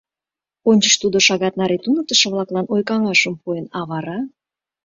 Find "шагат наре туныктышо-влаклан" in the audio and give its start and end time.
1.27-2.65